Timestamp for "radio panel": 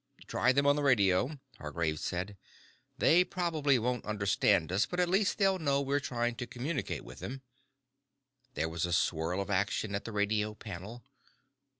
10.11-11.03